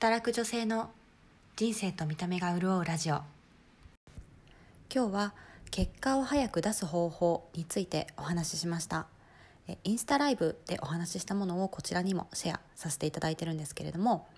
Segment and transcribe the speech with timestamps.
[0.00, 0.92] 働く女性の
[1.56, 3.16] 人生と見た目が潤うラジオ。
[4.94, 5.34] 今日は
[5.72, 9.08] 結果を早く出す方法についてお話ししました。
[9.82, 14.28] インスタライブでお話ししたものをこちらにもシェアさせていただいてるんですけれども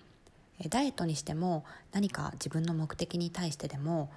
[0.67, 4.11] ダイエットにしても何か自分の目的に対してでも、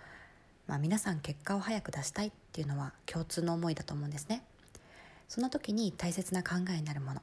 [0.67, 4.43] まあ、皆さん結果を早く出したいっていうのは共通の思いだと思うんですね。
[5.29, 7.21] その時に大切な考えになるもの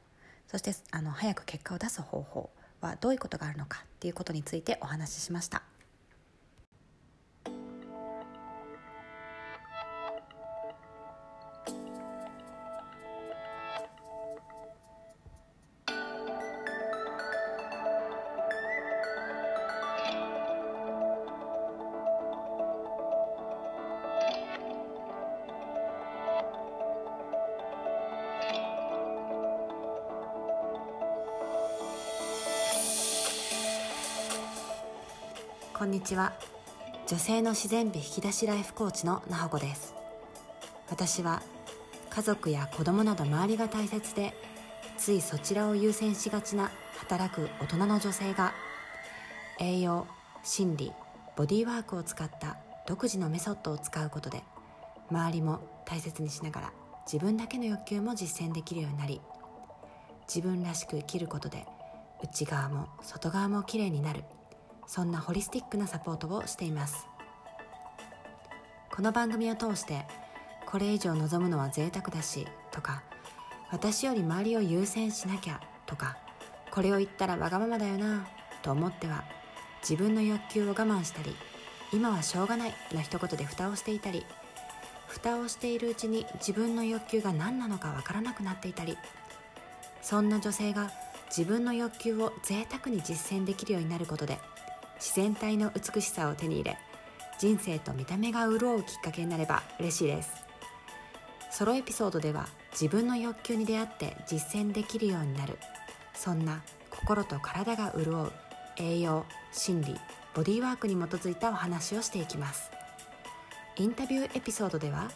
[0.48, 2.52] そしてあの早く結果を出す方法
[2.82, 5.64] はどういうことがあるのかっていうことについてお話ししました。
[35.82, 36.34] こんにちは。
[37.08, 39.96] 女性の自然美引き出しライフコーチのなほこです。
[40.92, 41.42] 私は
[42.12, 44.36] 家族や子供など周りが大切で
[44.96, 46.70] ついそちらを優先しがちな
[47.00, 48.54] 働く大人の女性が
[49.60, 50.06] 栄養
[50.44, 50.94] 心理
[51.36, 54.44] ボディーワークを使った独自のメソッドを使うことで
[55.10, 56.74] 周りも大切にしながら
[57.12, 59.20] 自分だけの欲求も実践できるようになり
[60.28, 61.66] 自分らしく生きることで
[62.22, 64.24] 内側も外側もきれいになる。
[64.94, 67.08] そんなホリスティックなサポートをしています。
[68.94, 70.06] この番組を通して
[70.66, 73.02] これ以上望むのは贅沢だしとか
[73.72, 76.18] 私より周りを優先しなきゃとか
[76.72, 78.28] これを言ったらわがままだよな
[78.64, 79.24] と思っては
[79.82, 81.38] 自分の欲求を我慢したり
[81.94, 84.26] 今はしょうがないの一言で蓋をしていたり
[85.08, 88.98] 蓋をしているうちに自分の欲求が何なのかわからなくなっていたり
[90.02, 90.92] そんな女性が
[91.30, 94.38] 自分の欲求を贅沢に実践できるようになることで
[95.02, 96.78] 自然体の美しさを手に入れ
[97.40, 100.32] 人生と見た目が潤うきっかけになれば嬉しいです。
[101.50, 105.58] ソロエピソードでは自分の欲求に出会って実践できるようになる。
[106.14, 106.62] そんな
[106.92, 108.32] 心と体が潤う
[108.78, 109.96] 栄養心理
[110.36, 112.70] ボディーワークに基づいたお話をしていきます。
[113.78, 115.10] インタビューエピソードでは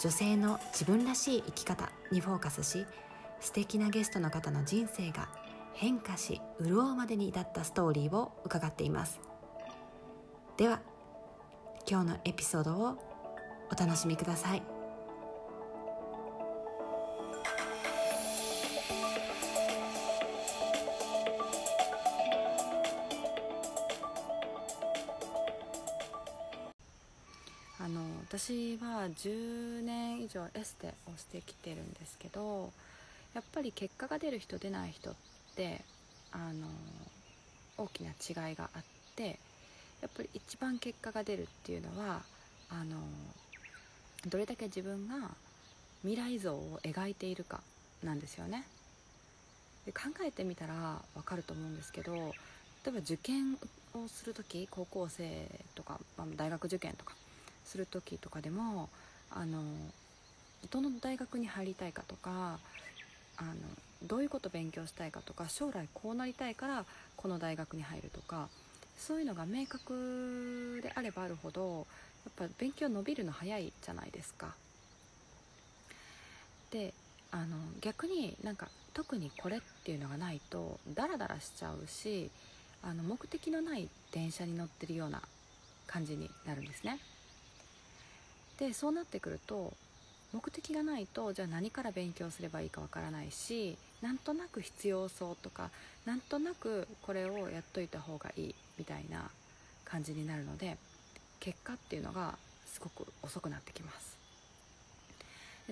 [0.00, 2.86] 女性の自分らしい生き方にフォーカスし
[3.40, 5.28] 素敵なゲストの方の人生が
[5.74, 9.20] 変化し潤うまでに至ったストーリーを伺っています。
[10.56, 10.80] では
[11.88, 12.96] 今日のエピソードを
[13.70, 14.62] お楽しみください。
[27.80, 32.72] あの私は10年以上エステをしてきてるんですけど
[33.34, 35.33] やっぱり結果が出る人出ない人って
[36.32, 36.66] あの
[37.78, 38.82] 大きな違いがあっ
[39.14, 39.38] て
[40.02, 42.22] やっぱり一番結果が出るっていうのは
[42.68, 42.96] あの
[44.28, 45.30] どれだけ自分が
[46.02, 47.60] 未来像を描いているか
[48.02, 48.64] なんですよね。
[49.86, 52.20] で考えてみたら分かると思うんですけど例
[52.88, 53.58] えば受験
[53.94, 57.14] をする時高校生とか、まあ、大学受験とか
[57.64, 58.88] する時とかでも
[59.30, 59.62] あの
[60.70, 62.58] どの大学に入りたいかとか
[63.36, 63.54] あの
[64.04, 66.84] どういうこと勉強したいかとか将来こうなりたいから
[67.16, 68.48] この大学に入るとか
[68.98, 71.86] そういうのが明確であればあるほど
[72.38, 74.54] やっぱ勉強伸びるの早いじゃないですか。
[76.70, 76.92] で
[77.30, 82.30] あの逆になんか特にこれっていうのがないとダラダラしちゃうし
[82.82, 85.20] あの目的のない電車に乗ってるような
[85.86, 86.98] 感じになるんですね。
[88.58, 89.72] でそうなってくると
[90.34, 95.70] 目的がないとじゃあ何から勉強すればいいかわからないしなんとなく必要そうとか
[96.04, 99.30] なんとなくこれをやっといた方がいいみたいな
[99.84, 100.76] 感じになるので
[101.38, 102.34] 結果っていうのが
[102.66, 104.18] すごく遅くなってきます。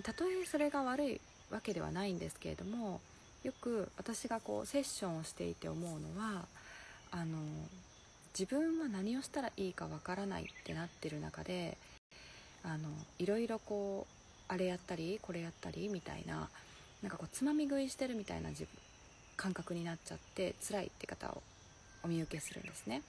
[0.05, 1.21] たとえそれが悪い
[1.51, 3.01] わけではないんですけれども
[3.43, 6.47] よく私がこうセッションをしていて思うのは
[7.11, 7.37] あの
[8.33, 11.77] 自分は何をしたらいいかわからないってなってる中で
[12.65, 12.89] あの
[13.19, 14.22] いろいろこう
[14.53, 16.51] あれやったりこれやったりみたいな
[17.03, 18.69] なんかこうつまみ食いしてるみたいな自分
[19.37, 21.43] 感覚になっちゃって辛いって方を
[22.05, 23.01] お見受けするんですね。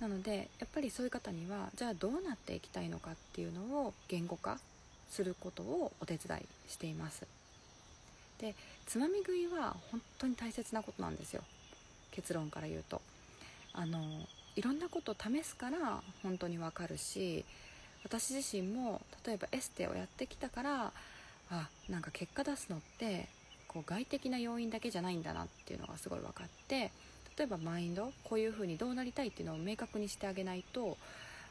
[0.00, 4.58] なのでやっぱりそういう方にはじゃあどうなっていきたいのかっていうのを言語化
[5.10, 7.26] することをお手伝いしています。
[8.40, 8.54] で
[8.86, 11.42] つまみ食いは本当に大切なことなんですよ。
[12.12, 13.02] 結論から言うと。
[13.74, 14.00] あの
[14.56, 17.44] いろんなことを試すから本当にわかるし
[18.08, 20.92] 私自身も例えばエステをやってきたから
[21.50, 23.28] あなんか結果出すのって
[23.66, 26.90] こう外的な要因だけじゃないんだなっていうのがすごい分かって
[27.36, 30.96] 例えばマインドこういうふうにどうなりたいっていうのを明確にしてあげないと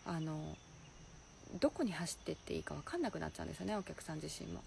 [0.05, 0.57] あの
[1.59, 4.61] どこに走ってっていいか分かんなくなっちゃうんですよねお客さん自身も。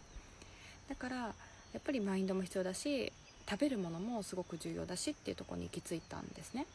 [0.88, 1.32] だからや
[1.78, 3.12] っぱりマインドも必要だし
[3.48, 6.66] 食べるものもすごく重要だしっていうとこに行き着いたんですね。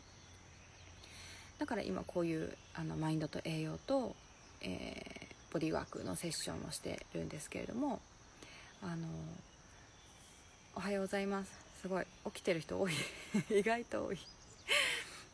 [1.57, 4.13] だから今こういうあのマインドと栄養と、
[4.65, 8.01] えー、ボディワークのセッションをしてるんですけれども
[8.81, 9.07] あの
[10.75, 11.51] おはようございます。
[11.81, 12.93] すごい起きてる人多い。
[13.51, 14.17] 意外と多い。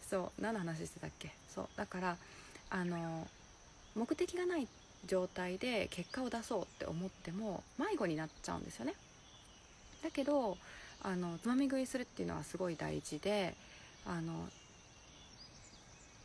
[0.09, 1.31] そう何の話してたっけ？
[1.53, 2.17] そうだから
[2.69, 3.27] あの
[3.95, 4.67] 目的がない
[5.05, 8.93] 状態で結果を出そうって思っても迷子になっちゃうんですよね。
[10.03, 10.57] だけど
[11.03, 13.55] あのつまみ食いするっていうのはすごい大事で
[14.05, 14.47] あの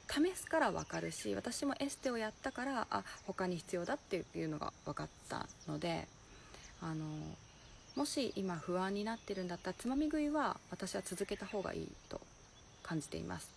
[0.08, 6.06] 試すから分かるし私もエステをやったからあ他に必要だっていうのが分かったので
[6.80, 7.04] あの
[7.96, 12.20] もし今不安になってるんだったらつまみ食いは私は続けた方がいいと
[12.82, 13.50] 感じています。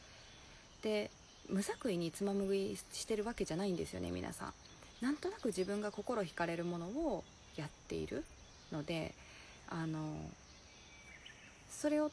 [0.81, 1.11] で
[1.49, 4.53] 無作為につまみ食いしてるわけじゃないんですよね皆さん。
[5.01, 7.23] なんとなく自分が心惹かれるものを
[7.57, 8.23] やっている
[8.71, 9.13] ので
[9.69, 10.15] あの
[11.69, 12.11] それを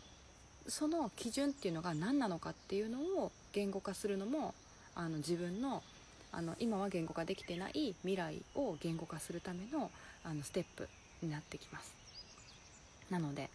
[0.68, 4.54] その基準っていうのが何なのかっていうのを言語化するのも
[4.94, 5.82] あの自分の
[6.32, 9.90] あの今は言語化できてない未来を言語化するための
[10.24, 10.88] あのステップ
[11.22, 11.94] になってきます。
[13.10, 13.48] なので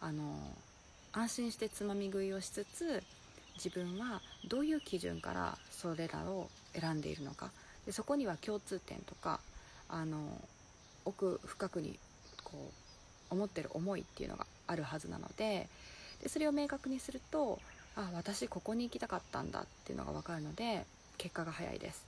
[0.00, 0.34] あの
[1.12, 3.02] 安心してつまみ食いをしつつ
[3.56, 7.50] 自分はどういう基準からそれらを選んでいるのか。
[7.86, 9.40] でそこには共通点とか
[9.88, 10.40] あの
[11.04, 11.98] 奥深くに
[12.42, 12.72] こ
[13.30, 15.68] う思ってる思いっていうのがあるはずなので
[16.24, 17.60] でそれを明確にすると
[17.96, 20.84] あ私ここに行きたかったんだっていうのが分かるので
[21.18, 22.04] 結果が早いです。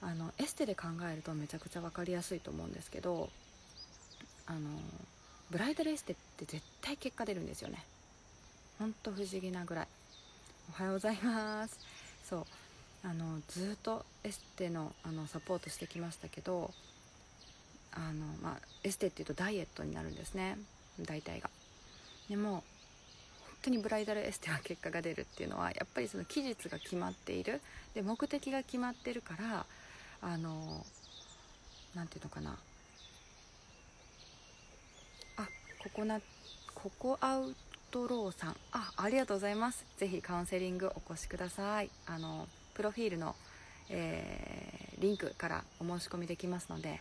[0.00, 3.28] あのエステで考えるとめちゃくちゃ分かりやすいと思うんですけど
[4.46, 4.60] あの
[5.50, 7.84] ブライダルエステって絶対結果出るんですよね。
[8.78, 9.88] ほんと不思議なぐらい。
[10.70, 11.78] おはようございます。
[12.28, 12.46] そう。
[13.04, 16.72] あのずっとエステのあのサポートしてきましたけど
[17.92, 20.56] あの、まあ、エステっていうとダイエットになるんですね。
[21.00, 21.50] 大体が。
[22.28, 22.62] でも
[23.68, 27.60] 当にブライダルエステは結果が出るっていうのはやっぱりその期日が決まっている。
[27.94, 29.66] で目的が決まってるから
[30.22, 30.84] あの
[31.94, 32.58] 何て言うのかな。
[35.36, 35.48] あ
[35.82, 36.20] ココナ
[36.74, 37.54] ココアウ
[37.90, 38.56] トローさん。
[38.72, 39.84] あありがとうございます。
[39.98, 41.90] ぜひカウンセリングお越しください。
[42.06, 43.34] あのプロフィールの、
[43.90, 47.00] えー、リンクからお申し込みできますので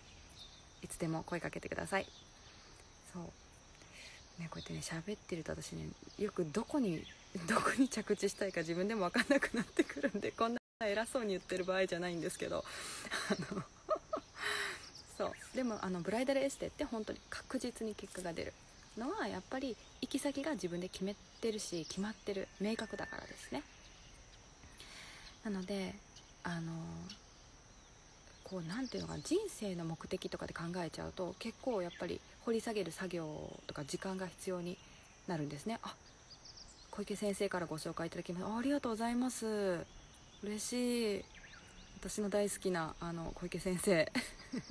[0.81, 2.07] いつでも声かけてください。
[3.13, 3.46] そう。
[4.39, 5.87] ねこうやってね喋ってると私ね
[6.19, 7.03] よくどこに
[7.47, 12.63] どこに着地したいか自分でも分かんなくなってくるんでこんな偉そうに言ってる場合じゃないんですけど
[13.29, 13.63] あの
[15.17, 15.33] そう。
[15.55, 18.53] でもあのブライダルエステって本当に確実に結果が出る
[18.97, 23.63] のはやっぱり行き先が自分で決めてるし決まってる明確だからですね。
[25.43, 25.95] なので
[26.43, 26.71] あの
[28.49, 34.77] こう何ていうのかな人生の目的とかで考えちゃうと結構やっぱり掘り下げる作業とか時間が必要に
[35.27, 35.79] なるんですね。
[35.83, 35.93] あ
[36.91, 39.85] 小池先生からご紹介いただきましたありがとうございます。
[40.43, 41.25] 嬉しい。
[41.99, 44.11] 私の大好きなあの小池先生。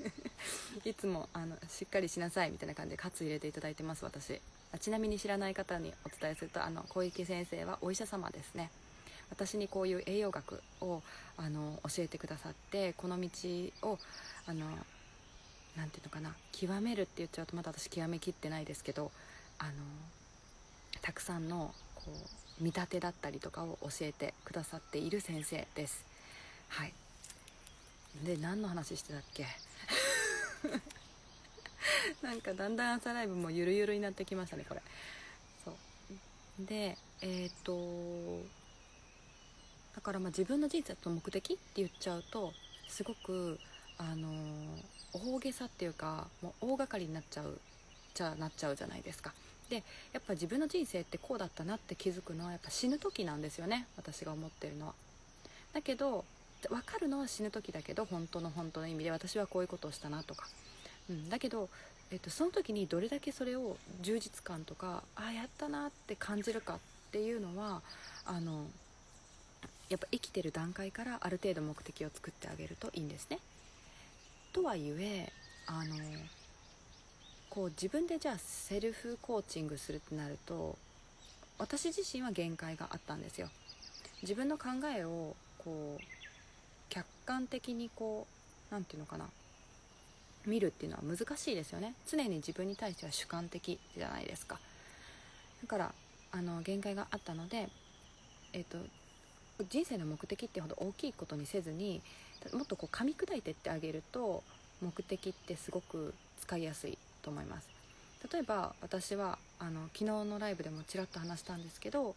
[0.85, 4.41] いつもあのしっかりしなさいみたいな感じで喝入れていただいてます私。
[4.73, 8.71] あちなみに知らない方にお伝えするとあの小池先生はお医者様ですね。
[9.31, 11.03] 私にこういう栄養学を
[11.37, 13.29] あの教えてくださってこの道
[13.83, 13.99] を
[14.47, 14.67] あの
[15.77, 19.11] なんていうのかな極めるって言っちゃうとまだ私極めきってないですけど
[19.59, 19.73] あの
[21.03, 26.05] たくさんのこう見立てだったりとかを教えてくださっている先生です。
[26.69, 26.93] はい。
[28.25, 29.47] で何の話してたっけ？
[32.23, 34.81] なんかだんだん朝ライブもゆるゆるになってきましたねこれ。
[35.65, 35.75] そう。
[36.67, 38.41] でえっ、と
[39.97, 42.53] だからまあ自分の人生と目的って言っちゃうと
[42.87, 43.59] すごく
[43.99, 44.29] あの
[45.13, 47.59] 大げさっていうかもう大掛かりになっちゃう
[48.15, 49.33] じゃなっちゃうじゃないですか。
[49.71, 53.87] でやっぱ自分の人生ってこうだったなって気づくのはやっぱ死ぬ時なんですよね。
[53.97, 54.95] 私が思ってるのは。
[55.73, 56.25] だけど
[56.69, 60.47] 分かるのは死ぬ時だけど本当の本当の意味で私はこういうことをしたなとか、
[61.11, 61.69] うん、だけど、
[62.11, 66.79] えっと、その時にどれだけそれを充実感とかああやったなって感じるかっ
[67.13, 67.83] ていうのは
[68.25, 68.67] あの
[69.89, 73.39] やっぱ生きてる段階からある程度目的を作ってあげるといいんですね。
[74.53, 75.33] とはいえ
[75.67, 75.97] あの
[77.51, 80.77] こう自分でじゃあセルフコーチングするってなると
[81.59, 83.49] 私自身は限界があったんですよ。
[84.23, 86.03] 自分の考えをこう
[86.89, 88.27] 客観的にこ
[88.71, 89.29] う何て言うのかな
[90.47, 94.59] 見るっていうのは難しいですよね常に自分に対しては主観的じゃないですか
[95.63, 95.95] だから
[96.33, 97.69] あの限界があったので
[98.57, 98.79] えーと、
[99.71, 102.03] 人生の目的ってほど大きいことにせずに
[102.53, 104.43] もっとこう噛み砕いてってあげると
[104.83, 107.69] 目的ってすごく使いやすいと思います。
[108.33, 112.15] 例えば私はあの昨日のライブでもちらっと話したんですけど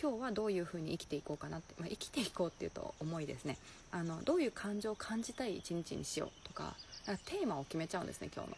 [0.00, 3.56] 今日はどういうふうに生きていこうかなって、まあ、生きていこうっていうと重いですね。
[3.90, 6.74] あのどういう感情を感じたい一日にしようとか
[7.24, 8.56] テーマを決めちゃうんですね今日の。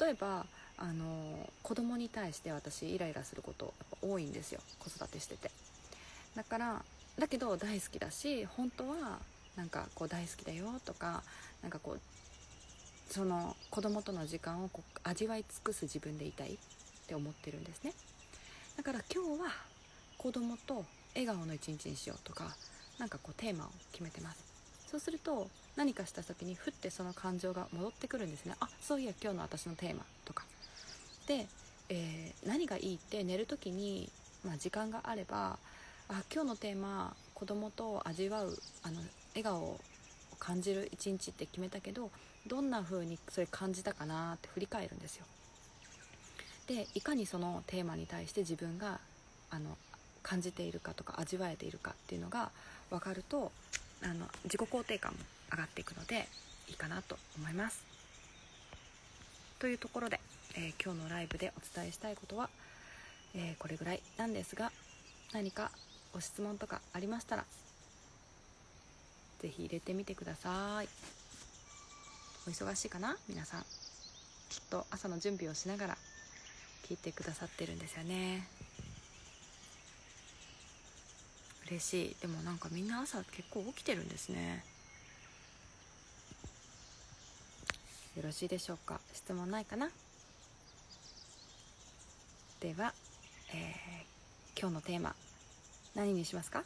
[0.00, 0.46] 例えば
[0.76, 4.60] あの子供に対して私イライラすること多いんですよ。
[4.78, 5.50] 子育てしてて。
[6.36, 6.84] だから
[7.18, 9.18] だけど大好きだし本当は
[9.56, 11.22] なんかこう大好きだよとか
[11.62, 12.00] なんかこう
[13.12, 16.56] その子供との時間をこう味わい尽くす自分でいたいっ
[17.06, 17.92] て思ってるんですね。
[18.76, 19.50] だから今日は
[20.18, 22.56] 子供と笑顔の一日にしようとか
[22.98, 24.44] 何かこうテーマを決めてます。
[24.90, 28.54] そうすると何かした時にふってその感情が戻ってくるんですね。
[28.60, 30.44] あそういや今日の私のテーマとか。
[31.26, 31.46] で、
[31.88, 34.10] えー、何がいいって寝る時に、
[34.44, 35.58] まあ、時間があれば
[36.08, 38.96] あ今日のテーマ子供と味わうあの
[39.30, 39.80] 笑顔を
[40.38, 42.10] 感じる一日って決めたけど
[42.46, 45.24] どんな風にそれ感じたかなって振り返るんですよ。
[46.66, 49.00] でいかにそのテーマに対して自分が
[49.50, 49.76] あの
[50.22, 52.50] 感じているかとか味わえているかっていうのが
[52.90, 53.52] 分かると
[54.02, 55.18] あの自己肯定感も
[55.52, 56.28] 上がっていくので
[56.68, 57.82] いいかなと思います。
[59.58, 60.20] というところで、
[60.56, 62.50] えー、今日のライブでお伝えしたいことは、
[63.34, 64.70] えー、これぐらいなんですが
[65.32, 65.70] 何か
[66.14, 67.44] ご質問とかありましたら
[69.40, 70.88] 是非入れてみてください。
[72.46, 73.16] お忙しいかな？
[73.28, 73.62] 皆さん。
[73.62, 75.98] きっと朝の準備をしながら
[76.88, 78.46] 聞いてくださってるんですよね。
[81.66, 82.16] 嬉しい。
[82.20, 84.64] でもなんかみんな朝結構起きてるんですね。
[88.16, 89.00] よろしいでしょうか？
[89.12, 89.90] 質問ないかな？
[92.60, 92.94] では、
[93.52, 95.16] えー、今日のテーマ
[95.94, 96.64] 何にしますか？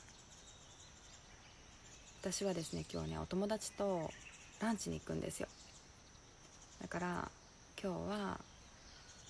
[2.23, 4.11] 私はですね今日ねお友達と
[4.61, 5.49] ランチに行くんですよ。
[6.81, 7.31] だから
[7.83, 8.41] 今日は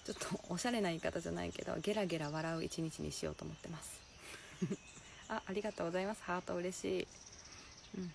[0.04, 4.00] ちょっと おしゃれな言い方じゃないけどゲラゲラ笑う一日にしようと思ってます。
[5.28, 6.22] あありがとうございます。
[6.22, 7.08] ハート嬉しい、
[7.98, 8.12] うん、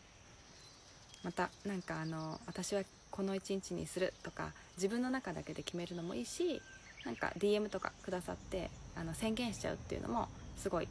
[1.24, 6.62] またなんかあの私はこの一日にするとか自分の中だけで決めるのもいいし
[7.06, 10.88] なんか DM とかくださってあの宣言しちゃうっていうのもすごい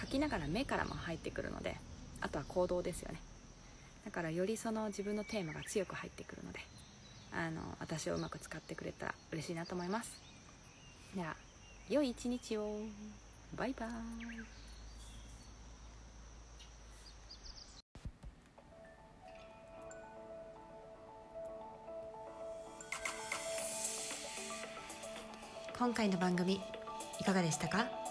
[0.00, 1.76] 書きながら目からも入ってくるので
[2.20, 3.20] あとは行動ですよね。
[4.04, 6.60] だからよりその自分のテーマが強く入ってくるので
[7.32, 10.10] あの私をうまく使ってくれたら嬉しいなと思います。
[11.14, 11.36] では
[11.88, 12.80] 良い一日を。
[13.54, 13.92] バイバーイ。
[25.78, 26.62] 今回の番組
[27.20, 28.01] いかがでしたか？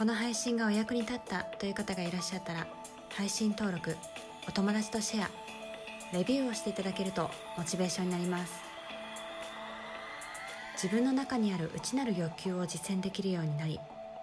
[0.00, 2.66] この配信がお役に立ったという方がいらっしゃったら
[3.10, 3.98] 配信登録
[4.48, 5.30] お友達とシェア
[6.16, 8.54] レビューをしていただけるとモチベーションになります。
[10.82, 13.78] 自分の中にある内なる欲求を実践できるようになり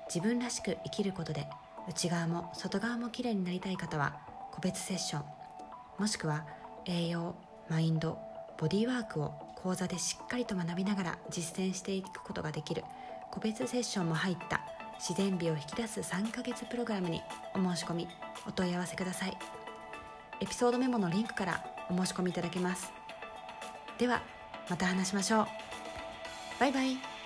[0.08, 1.48] 自分らしく生きることで
[1.88, 4.18] 内側も外側もきれいになりたい方は
[4.54, 5.24] 個別セッション
[6.00, 6.48] もしくは
[6.88, 7.36] 栄養
[7.70, 8.18] マインド
[8.58, 12.84] ボディーワークを講座でしっかりと学びながら実践していくことができる
[13.30, 17.22] 個別セッションも入った自然美を引き出す3ヶ月プログラムに
[17.54, 18.08] お申し込み
[18.48, 19.38] お問い合わせください。
[20.40, 22.92] エピソードメモのリンクからお申し込みいただけます。
[23.98, 24.22] では
[24.70, 25.48] また話しましょう。
[26.60, 27.17] バイバイ。